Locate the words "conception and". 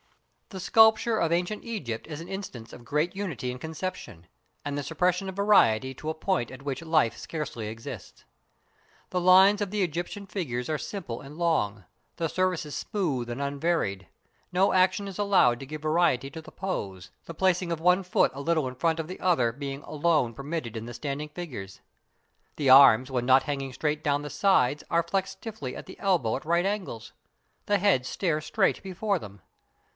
3.59-4.75